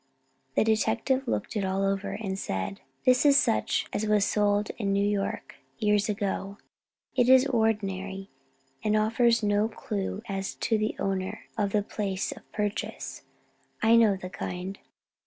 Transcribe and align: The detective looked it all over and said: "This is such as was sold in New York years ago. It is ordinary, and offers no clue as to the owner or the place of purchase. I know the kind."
The 0.55 0.63
detective 0.63 1.27
looked 1.27 1.55
it 1.55 1.63
all 1.63 1.83
over 1.85 2.13
and 2.13 2.39
said: 2.39 2.81
"This 3.05 3.23
is 3.23 3.37
such 3.37 3.85
as 3.93 4.07
was 4.07 4.25
sold 4.25 4.71
in 4.79 4.91
New 4.91 5.07
York 5.07 5.57
years 5.77 6.09
ago. 6.09 6.57
It 7.15 7.29
is 7.29 7.45
ordinary, 7.45 8.31
and 8.83 8.97
offers 8.97 9.43
no 9.43 9.69
clue 9.69 10.23
as 10.27 10.55
to 10.55 10.79
the 10.79 10.95
owner 10.97 11.41
or 11.55 11.67
the 11.67 11.83
place 11.83 12.31
of 12.31 12.51
purchase. 12.51 13.21
I 13.83 13.95
know 13.95 14.15
the 14.17 14.31
kind." 14.31 14.79